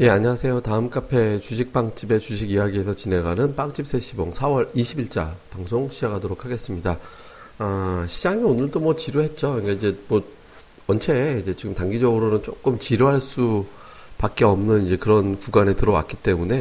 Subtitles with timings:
[0.00, 0.60] 예, 안녕하세요.
[0.60, 6.98] 다음 카페 주식빵집의 주식 이야기에서 진행하는 빵집 세시봉 4월 20일자 방송 시작하도록 하겠습니다.
[7.58, 9.54] 아, 시장이 오늘도 뭐 지루했죠.
[9.54, 10.22] 그러니까 이제 뭐
[10.86, 13.66] 원체 이제 지금 단기적으로는 조금 지루할 수
[14.18, 16.56] 밖에 없는 이제 그런 구간에 들어왔기 때문에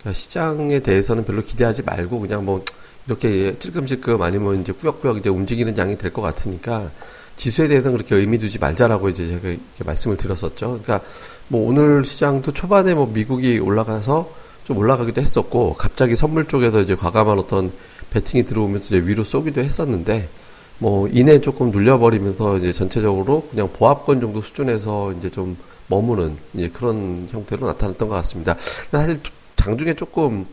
[0.00, 2.64] 그러니까 시장에 대해서는 별로 기대하지 말고 그냥 뭐
[3.06, 6.90] 이렇게 찔끔찔끔 아니면 이제 꾸역꾸역 이제 움직이는 장이 될 것 같으니까
[7.36, 10.80] 지수에 대해서는 그렇게 의미 두지 말자라고 이제 제가 이렇게 말씀을 드렸었죠.
[10.82, 11.00] 그러니까
[11.48, 14.32] 뭐 오늘 시장도 초반에 뭐 미국이 올라가서
[14.64, 17.72] 좀 올라가기도 했었고 갑자기 선물 쪽에서 이제 과감한 어떤
[18.10, 20.28] 베팅이 들어오면서 이제 위로 쏘기도 했었는데
[20.78, 25.56] 뭐 이내 조금 눌려버리면서 이제 전체적으로 그냥 보합권 정도 수준에서 이제 좀
[25.88, 28.56] 머무는 이제 그런 형태로 나타났던 것 같습니다.
[28.58, 29.18] 사실
[29.56, 30.46] 장중에 조금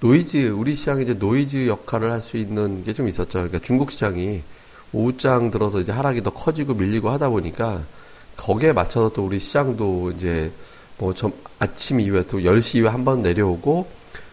[0.00, 3.32] 노이즈 우리 시장이 이제 노이즈 역할을 할 수 있는 게 좀 있었죠.
[3.38, 4.42] 그러니까 중국 시장이
[4.94, 7.82] 오후장 들어서 이제 하락이 더 커지고 밀리고 하다 보니까
[8.36, 10.52] 거기에 맞춰서 또 우리 시장도 이제
[10.98, 13.86] 뭐 좀 아침 이후에 또 10시 이후에 한 번 내려오고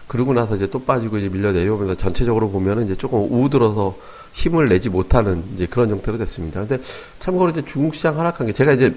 [0.08, 3.95] 그러고 나서 이제 또 빠지고 이제 밀려 내려오면서 전체적으로 보면은 이제 조금 우후 들어서
[4.34, 6.59] 힘을 내지 못하는 이제 그런 형태로 됐습니다.
[6.66, 6.84] 근데
[7.20, 8.95] 참고로 이제 중국 시장 하락한 게 제가 이제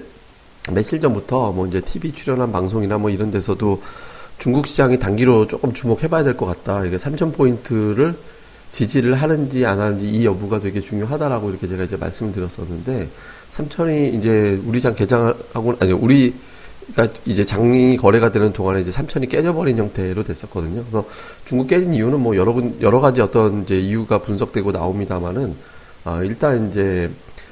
[0.71, 3.81] 며칠 전부터 뭐 이제 TV 출연한 방송이나 뭐 이런 데서도
[4.39, 6.83] 중국 시장이 단기로 조금 주목해 봐야 될 것 같다.
[6.85, 8.15] 이게 3,000포인트를
[8.75, 13.09] 지지를 하는지 안 하는지 이 여부가 되게 중요하다라고 이렇게 제가 이제 말씀을 드렸었는데
[13.49, 19.77] 삼천이 이제 우리 장 개장하고 아니 우리가 이제 장이 거래가 되는 동안에 이제 삼천이 깨져버린
[19.77, 20.83] 형태로 됐었거든요.
[20.83, 21.05] 그래서
[21.45, 25.55] 중국 깨진 이유는 뭐 여러 분 여러 가지 어떤 이제 이유가 분석되고 나옵니다만은
[26.03, 27.09] 아 일단 이제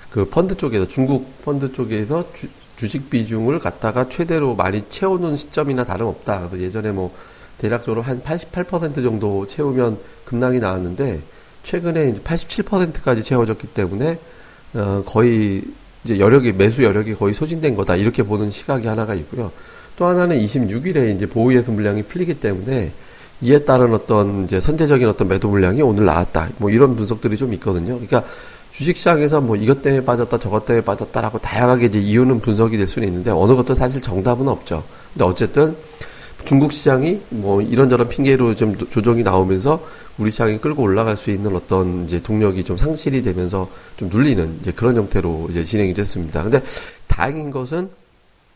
[0.09, 6.39] 그 펀드 쪽에서 중국 펀드 쪽에서 주, 주식 비중을 갖다가 최대로 많이 채워놓은 시점이나 다름없다.
[6.39, 7.15] 그래서 예전에 뭐
[7.57, 11.21] 대략적으로 한 88% 정도 채우면 급락이 나왔는데
[11.63, 14.19] 최근에 이제 87%까지 채워졌기 때문에
[14.73, 15.63] 어 거의
[16.03, 19.51] 이제 여력이 매수 여력이 거의 소진된 거다 이렇게 보는 시각이 하나가 있고요.
[19.95, 22.91] 또 하나는 26일에 이제 보유예수 물량이 풀리기 때문에
[23.41, 26.49] 이에 따른 어떤 이제 선제적인 어떤 매도 물량이 오늘 나왔다.
[26.57, 27.99] 뭐 이런 분석들이 좀 있거든요.
[27.99, 28.23] 그러니까
[28.71, 33.31] 주식시장에서 뭐 이것 때문에 빠졌다 저것 때문에 빠졌다라고 다양하게 이제 이유는 분석이 될 수는 있는데
[33.31, 34.83] 어느 것도 사실 정답은 없죠.
[35.13, 35.75] 근데 어쨌든
[36.45, 39.85] 중국 시장이 뭐 이런저런 핑계로 좀 조정이 나오면서
[40.17, 44.71] 우리 시장이 끌고 올라갈 수 있는 어떤 이제 동력이 좀 상실이 되면서 좀 눌리는 이제
[44.71, 46.43] 그런 형태로 이제 진행이 됐습니다.
[46.43, 46.61] 근데
[47.07, 47.89] 다행인 것은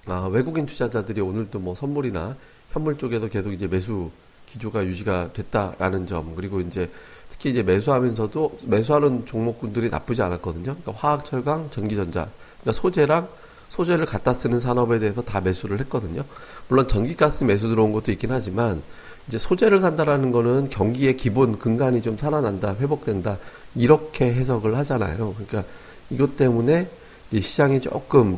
[0.05, 2.35] 아, 외국인 투자자들이 오늘도 뭐 선물이나
[2.71, 4.11] 현물 쪽에서 계속 이제 매수
[4.45, 6.89] 기조가 유지가 됐다라는 점 그리고 이제
[7.29, 10.63] 특히 이제 매수하면서도 매수하는 종목군들이 나쁘지 않았거든요.
[10.63, 12.29] 그러니까 화학, 철강, 전기전자,
[12.61, 13.27] 그러니까 소재랑
[13.69, 16.23] 소재를 갖다 쓰는 산업에 대해서 다 매수를 했거든요.
[16.67, 18.81] 물론 전기가스 매수 들어온 것도 있긴 하지만
[19.27, 23.37] 이제 소재를 산다라는 거는 경기의 기본 근간이 좀 살아난다, 회복된다
[23.75, 25.35] 이렇게 해석을 하잖아요.
[25.35, 25.63] 그러니까
[26.09, 26.89] 이것 때문에
[27.31, 28.37] 이제 시장이 조금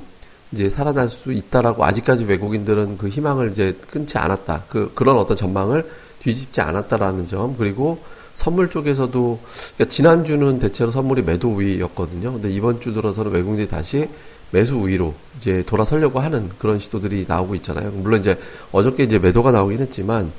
[0.51, 4.63] 이제 살아날 수 있다라고 아직까지 외국인들은 그 희망을 이제 끊지 않았다.
[4.67, 5.87] 그 그런 어떤 전망을
[6.21, 7.99] 뒤집지 않았다라는 점 그리고
[8.33, 9.39] 선물 쪽에서도
[9.75, 12.33] 그러니까 지난주는 대체로 선물이 매도 우위였거든요.
[12.33, 14.09] 근데 이번 주 들어서는 외국인들이 다시
[14.51, 17.91] 매수 우위로 이제 돌아서려고 하는 그런 시도들이 나오고 있잖아요.
[17.91, 18.37] 물론 이제
[18.71, 20.31] 어저께 이제 매도가 나오긴 했지만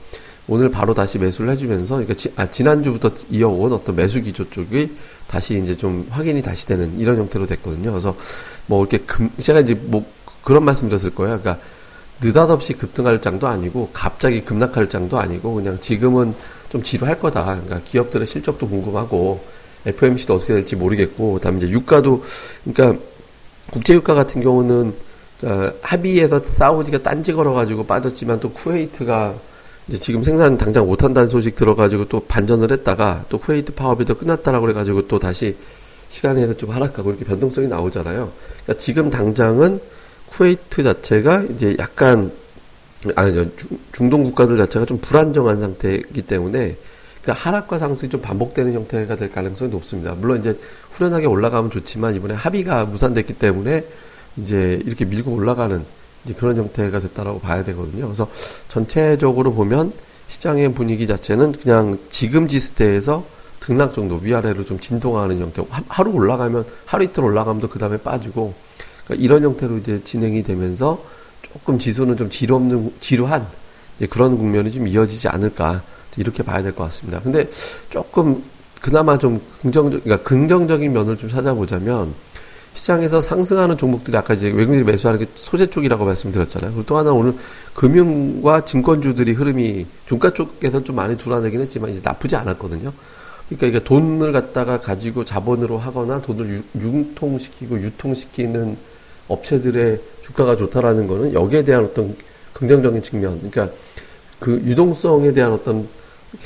[0.48, 4.96] 오늘 바로 다시 매수를 해주면서 그러니까 지, 아, 지난주부터 이어온 어떤 매수 기조 쪽이
[5.28, 7.90] 다시 이제 좀 확인이 다시 되는 이런 형태로 됐거든요.
[7.90, 8.16] 그래서
[8.66, 10.04] 뭐 이렇게 금, 제가 이제 뭐
[10.42, 11.40] 그런 말씀 드렸을 거예요.
[11.40, 11.64] 그러니까
[12.20, 16.34] 느닷없이 급등할 장도 아니고 갑자기 급락할 장도 아니고 그냥 지금은
[16.68, 17.44] 좀 지루할 거다.
[17.44, 19.42] 그러니까 기업들의 실적도 궁금하고
[19.86, 22.24] FMC도 어떻게 될지 모르겠고 그다음에 이제 유가도
[22.64, 23.02] 그러니까
[23.72, 24.94] 국제유가 같은 경우는
[25.42, 29.34] 어, 합의에서 사우디가 딴지 걸어가지고 빠졌지만 또 쿠웨이트가
[29.88, 34.66] 이제 지금 생산 당장 못한다는 소식 들어가지고 또 반전을 했다가 또 쿠웨이트 파업이 또 끝났다라고
[34.66, 35.56] 그래가지고 또 다시
[36.08, 38.30] 시간에서 좀 하락하고 이렇게 변동성이 나오잖아요.
[38.64, 39.80] 그러니까 지금 당장은
[40.28, 42.30] 쿠웨이트 자체가 이제 약간
[43.14, 43.46] 아니죠
[43.92, 46.76] 중동 국가들 자체가 좀 불안정한 상태이기 때문에
[47.22, 50.14] 그러니까 하락과 상승이 좀 반복되는 형태가 될 가능성이 높습니다.
[50.14, 50.58] 물론 이제
[50.90, 53.84] 후련하게 올라가면 좋지만 이번에 합의가 무산됐기 때문에
[54.36, 55.84] 이제 이렇게 밀고 올라가는
[56.24, 58.06] 이제 그런 형태가 됐다라고 봐야 되거든요.
[58.06, 58.28] 그래서
[58.68, 59.92] 전체적으로 보면
[60.28, 63.24] 시장의 분위기 자체는 그냥 지금 지수대에서
[63.60, 65.62] 등락 정도 위아래로 좀 진동하는 형태.
[65.88, 68.54] 하루 올라가면 하루 이틀 올라가면 그 다음에 빠지고
[69.04, 71.04] 그러니까 이런 형태로 이제 진행이 되면서
[71.42, 73.46] 조금 지수는 좀 지루 없는 지루한
[74.08, 75.82] 그런 국면이 좀 이어지지 않을까.
[76.16, 77.20] 이렇게 봐야 될 것 같습니다.
[77.20, 77.48] 근데
[77.88, 78.42] 조금
[78.80, 82.14] 그나마 좀 긍정적, 그러니까 긍정적인 면을 좀 찾아보자면
[82.72, 86.70] 시장에서 상승하는 종목들이 아까 이제 외국인들이 매수하는 게 소재 쪽이라고 말씀드렸잖아요.
[86.70, 87.34] 그리고 또 하나 오늘
[87.74, 92.92] 금융과 증권주들이 흐름이 종가 쪽에서 좀 많이 불안하긴 했지만 이제 나쁘지 않았거든요.
[93.48, 98.76] 그러니까 이게 돈을 갖다가 가지고 자본으로 하거나 돈을 유, 통시키고 유통시키는
[99.26, 102.16] 업체들의 주가가 좋다라는 거는 여기에 대한 어떤
[102.52, 103.74] 긍정적인 측면, 그러니까
[104.38, 105.88] 그 유동성에 대한 어떤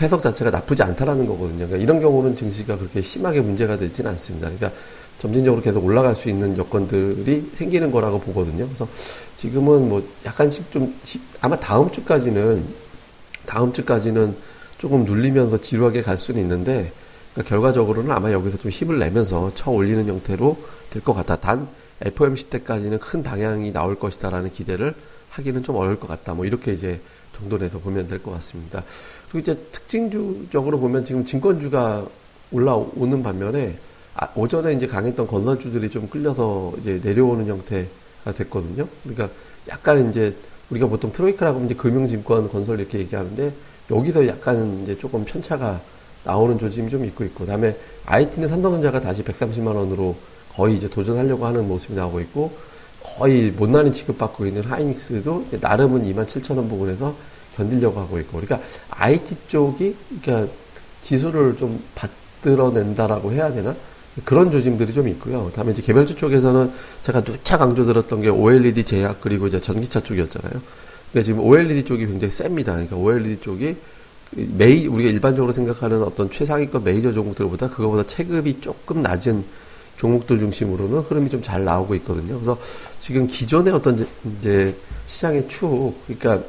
[0.00, 1.66] 해석 자체가 나쁘지 않다라는 거거든요.
[1.66, 4.50] 그러니까 이런 경우는 증시가 그렇게 심하게 문제가 되지는 않습니다.
[4.50, 4.72] 그러니까
[5.18, 8.66] 점진적으로 계속 올라갈 수 있는 여건들이 생기는 거라고 보거든요.
[8.66, 8.88] 그래서
[9.36, 10.94] 지금은 뭐 약간씩 좀
[11.40, 12.64] 아마 다음 주까지는
[13.46, 14.34] 다음 주까지는
[14.78, 16.92] 조금 눌리면서 지루하게 갈 수는 있는데
[17.32, 20.56] 그러니까 결과적으로는 아마 여기서 좀 힘을 내면서 쳐 올리는 형태로
[20.90, 21.36] 될 것 같다.
[21.36, 21.68] 단
[22.00, 24.94] FOMC 때까지는 큰 방향이 나올 것이다라는 기대를
[25.34, 26.34] 하기는 좀 어려울 것 같다.
[26.34, 27.00] 뭐 이렇게 이제
[27.36, 28.84] 정도 내서 보면 될 것 같습니다.
[29.28, 32.06] 그리고 이제 특징주적으로 보면 지금 증권주가
[32.52, 33.76] 올라오는 반면에
[34.14, 38.86] 아, 오전에 이제 강했던 건설주들이 좀 끌려서 이제 내려오는 형태가 됐거든요.
[39.02, 39.28] 그러니까
[39.68, 40.36] 약간 이제
[40.70, 43.52] 우리가 보통 트로이카라고 하면 이제 금융증권 건설 이렇게 얘기하는데
[43.90, 45.80] 여기서 약간 이제 조금 편차가
[46.22, 47.76] 나오는 조짐이 좀 있고 있고 그다음에
[48.06, 50.16] IT는 삼성전자가 다시 130만 원으로
[50.54, 52.56] 거의 이제 도전하려고 하는 모습이 나오고 있고
[53.04, 57.14] 거의 못난이 취급받고 있는 하이닉스도 나름은 2만 7천 원 부근에서
[57.54, 58.60] 견디려고 하고 있고 그러니까
[58.90, 60.52] IT 쪽이 그러니까
[61.00, 63.76] 지수를 좀 받들어낸다라고 해야 되나
[64.24, 65.50] 그런 조짐들이 좀 있고요.
[65.54, 66.72] 다음에 이제 개별주 쪽에서는
[67.02, 70.62] 제가 누차 강조드렸던 게 OLED 제약 그리고 이제 전기차 쪽이었잖아요.
[71.10, 72.72] 그러니까 지금 OLED 쪽이 굉장히 셉니다.
[72.72, 73.76] 그러니까 OLED 쪽이
[74.30, 79.44] 메이 우리가 일반적으로 생각하는 어떤 최상위권 메이저 종목들보다 그거보다 체급이 조금 낮은
[79.96, 82.34] 종목들 중심으로는 흐름이 좀 잘 나오고 있거든요.
[82.34, 82.58] 그래서
[82.98, 84.06] 지금 기존의 어떤
[84.38, 84.76] 이제
[85.06, 86.46] 시장의 추, 그러니까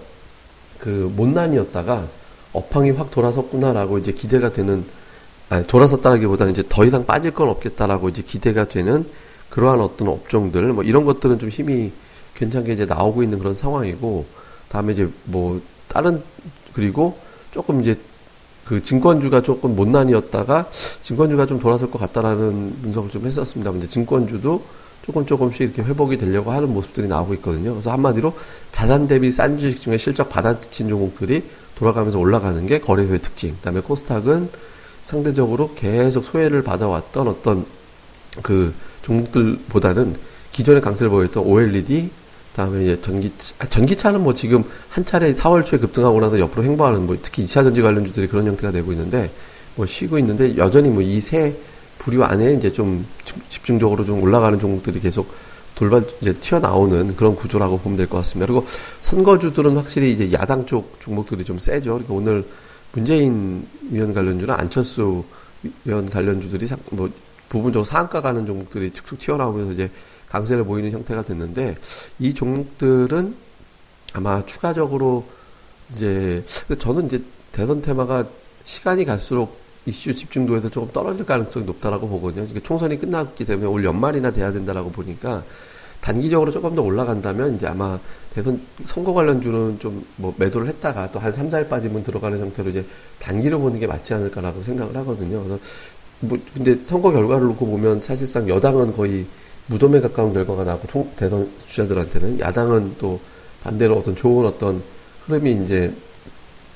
[0.79, 2.07] 그 못난이었다가
[2.53, 4.85] 업황이 확 돌아섰구나라고 이제 기대가 되는
[5.49, 9.05] 아니, 돌아섰다라기보다는 이제 더 이상 빠질 건 없겠다라고 이제 기대가 되는
[9.49, 11.91] 그러한 어떤 업종들 뭐 이런 것들은 좀 힘이
[12.35, 14.25] 괜찮게 이제 나오고 있는 그런 상황이고
[14.69, 16.21] 다음에 이제 뭐 다른
[16.73, 17.17] 그리고
[17.51, 17.95] 조금 이제
[18.65, 20.69] 그 증권주가 조금 못난이었다가
[21.01, 23.71] 증권주가 좀 돌아설 것 같다라는 분석을 좀 했었습니다.
[23.71, 24.63] 이제 증권주도
[25.05, 27.71] 조금 조금씩 이렇게 회복이 되려고 하는 모습들이 나오고 있거든요.
[27.71, 28.33] 그래서 한마디로
[28.71, 31.43] 자산 대비 싼 주식 중에 실적 받아친 종목들이
[31.75, 33.55] 돌아가면서 올라가는 게 거래소의 특징.
[33.57, 34.49] 그다음에 코스닥은
[35.03, 37.65] 상대적으로 계속 소외를 받아왔던 어떤
[38.41, 38.73] 그
[39.03, 40.15] 종목들보다는
[40.51, 42.09] 기존의 강세를 보였던 OLED,
[42.55, 47.05] 다음에 이제 전기차, 아, 전기차는 뭐 지금 한 차례 4월 초에 급등하고 나서 옆으로 횡보하는
[47.05, 49.29] 뭐 특히 2차 전지 관련주들이 그런 형태가 되고 있는데
[49.75, 51.55] 뭐 쉬고 있는데 여전히 뭐 이 세
[51.97, 53.05] 부류 안에 이제 좀
[53.49, 55.29] 집중적으로 좀 올라가는 종목들이 계속
[55.75, 58.51] 돌발 이제 튀어나오는 그런 구조라고 보면 될 것 같습니다.
[58.51, 58.65] 그리고
[59.01, 61.91] 선거주들은 확실히 이제 야당 쪽 종목들이 좀 세죠.
[61.93, 62.45] 그러니까 오늘
[62.93, 65.23] 문재인 위원 관련주나 안철수
[65.83, 67.09] 위원 관련주들이 뭐
[67.49, 69.89] 부분적으로 상한가 가는 종목들이 툭툭 튀어나오면서 이제
[70.35, 71.77] 강세를 보이는 형태가 됐는데
[72.19, 73.35] 이 종목들은
[74.13, 75.25] 아마 추가적으로
[75.93, 76.43] 이제
[76.77, 77.23] 저는 이제
[77.53, 78.25] 대선 테마가
[78.63, 82.45] 시간이 갈수록 이슈 집중도에서 조금 떨어질 가능성이 높다라고 보거든요.
[82.61, 85.43] 총선이 끝났기 때문에 올 연말이나 돼야 된다라고 보니까
[86.01, 87.99] 단기적으로 조금 더 올라간다면 이제 아마
[88.33, 92.85] 대선 선거 관련주는 좀 뭐 매도를 했다가 또한 3, 4일 빠지면 들어가는 형태로 이제
[93.19, 95.43] 단기로 보는 게 맞지 않을까라고 생각을 하거든요.
[95.43, 95.59] 그래서
[96.19, 99.25] 뭐 근데 선거 결과를 놓고 보면 사실상 여당은 거의
[99.67, 103.19] 무덤에 가까운 결과가 나고 총 대선 주자들한테는 야당은 또
[103.63, 104.81] 반대로 어떤 좋은 어떤
[105.25, 105.93] 흐름이 이제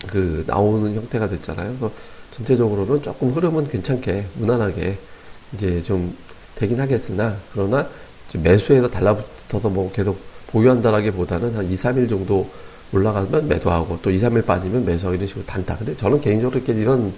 [0.08, 1.76] 그 나오는 형태가 됐잖아요.
[1.78, 1.94] 그래서
[2.32, 4.98] 전체적으로는 조금 흐름은 괜찮게 무난하게
[5.54, 6.16] 이제 좀
[6.56, 7.88] 되긴 하겠으나 그러나
[8.34, 12.50] 매수에서 달라붙어서 뭐 계속 보유한다라기보다는 한 2, 3일 정도
[12.92, 15.78] 올라가면 매도하고 또 2, 3일 빠지면 매수하고 이런 식으로 단타.
[15.78, 17.14] 근데 저는 개인적으로 이렇게 이런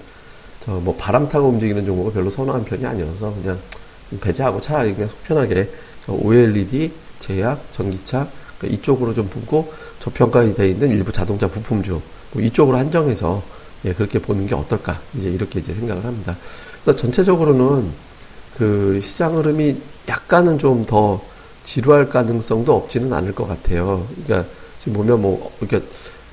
[0.60, 3.60] 저 뭐 바람 타고 움직이는 종목을 별로 선호하는 편이 아니어서 그냥
[4.20, 5.70] 배제하고 차라리 그냥 속편하게
[6.08, 8.28] OLED, 제약, 전기차
[8.58, 12.02] 그러니까 이쪽으로 좀 보고 저평가이 되어 있는 일부 자동차 부품주
[12.32, 13.44] 뭐 이쪽으로 한정해서
[13.86, 16.38] 예, 그렇게 보는 게 어떨까 이제 이렇게 이제 생각을 합니다.
[16.84, 17.90] 그래서 전체적으로는
[18.58, 19.78] 그 시장 흐름이
[20.10, 21.22] 약간은 좀 더
[21.64, 24.08] 지루할 가능성도 없지는 않을 것 같아요.
[24.26, 24.50] 그러니까
[24.80, 25.84] 지금 보면 뭐 이렇게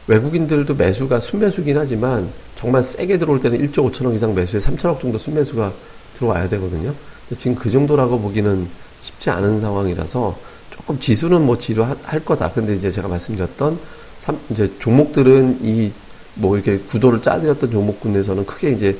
[0.06, 5.72] 외국인들도 매수가 순매수긴 하지만 정말 세게 들어올 때는 1조 5천억 이상 매수에 3천억 정도 순매수가
[6.14, 6.94] 들어와야 되거든요.
[7.36, 8.68] 지금 그 정도라고 보기는
[9.00, 10.38] 쉽지 않은 상황이라서
[10.70, 12.52] 조금 지수는 뭐 지루할 거다.
[12.52, 13.78] 근데 이제 제가 말씀드렸던
[14.18, 15.92] 삼, 이제 종목들은 이
[16.38, 18.98] 뭐 이렇게 구도를 짜드렸던 종목군에서는 크게 이제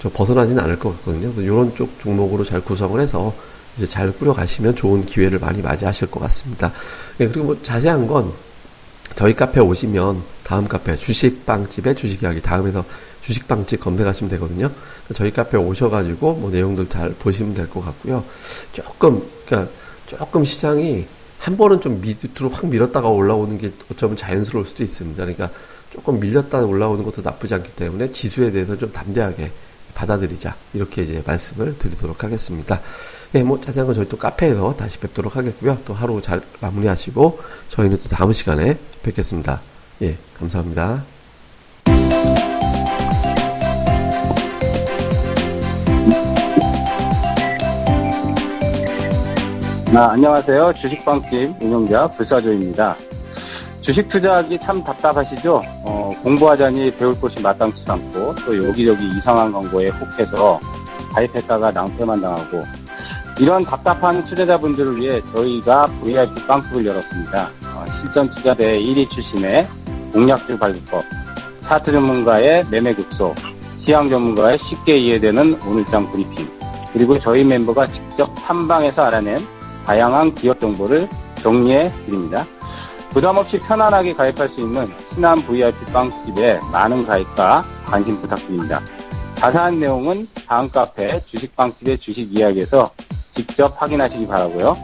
[0.00, 1.32] 저 벗어나지는 않을 것 같거든요.
[1.40, 3.34] 이런 쪽 종목으로 잘 구성을 해서
[3.76, 6.72] 이제 잘 꾸려가시면 좋은 기회를 많이 맞이하실 것 같습니다.
[7.18, 8.32] 네, 그리고 뭐 자세한 건
[9.14, 12.84] 저희 카페 오시면 다음 카페 주식빵집의 주식 이야기 다음에서
[13.20, 14.70] 주식빵집 검색하시면 되거든요.
[15.14, 18.24] 저희 카페 오셔가지고 뭐 내용들 잘 보시면 될 것 같고요.
[18.72, 19.72] 조금 그러니까
[20.06, 21.06] 조금 시장이
[21.38, 25.22] 한 번은 좀 밑으로 확 밀었다가 올라오는 게 어쩌면 자연스러울 수도 있습니다.
[25.22, 25.50] 그러니까
[25.92, 29.52] 조금 밀렸다 올라오는 것도 나쁘지 않기 때문에 지수에 대해서 좀 담대하게
[29.94, 32.80] 받아들이자 이렇게 이제 말씀을 드리도록 하겠습니다.
[33.36, 35.76] 예, 뭐 자세한 건 저희 또 카페에서 다시 뵙도록 하겠고요.
[35.84, 39.60] 또 하루 잘 마무리하시고 저희는 또 다음 시간에 뵙겠습니다.
[40.02, 41.02] 예, 감사합니다.
[49.96, 50.72] 아, 안녕하세요.
[50.74, 52.96] 주식방집 운영자 불사조입니다.
[53.80, 55.60] 주식 투자하기 참 답답하시죠?
[55.84, 60.60] 어, 공부하자니 배울 곳이 마땅치 않고 또 여기저기 이상한 광고에 혹해서
[61.12, 62.62] 가입했다가 낭패만 당하고
[63.40, 67.50] 이런 답답한 투자자분들을 위해 저희가 VIP 빵집을 열었습니다.
[67.74, 69.66] 어, 실전 투자대 1위 출신의
[70.12, 71.04] 공략주 발급법,
[71.62, 73.34] 차트 전문가의 매매 극소,
[73.78, 76.48] 시황 전문가의 쉽게 이해되는 오늘장 브리핑,
[76.92, 79.44] 그리고 저희 멤버가 직접 탐방해서 알아낸
[79.84, 81.08] 다양한 기업 정보를
[81.42, 82.46] 정리해 드립니다.
[83.10, 88.80] 부담 없이 편안하게 가입할 수 있는 신한 VIP 빵집에 많은 가입과 관심 부탁드립니다.
[89.36, 92.88] 자세한 내용은 다음 카페 주식빵집의 주식 이야기에서
[93.34, 94.76] 직접 확인하시기 바라고요.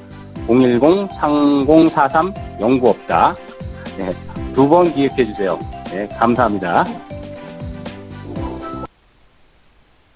[0.47, 3.35] 010-3043-09없다.
[3.97, 4.11] 네,
[4.53, 5.57] 두번 기획해 주세요.
[5.91, 6.85] 네, 감사합니다.